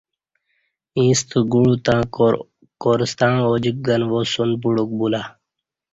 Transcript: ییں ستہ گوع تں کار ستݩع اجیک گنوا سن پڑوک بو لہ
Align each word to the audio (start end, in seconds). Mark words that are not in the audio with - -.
ییں 0.97 1.13
ستہ 1.19 1.39
گوع 1.51 1.71
تں 1.85 2.01
کار 2.81 2.99
ستݩع 3.11 3.43
اجیک 3.51 3.77
گنوا 3.85 4.21
سن 4.31 4.49
پڑوک 4.61 4.89
بو 4.97 5.07
لہ 5.11 5.21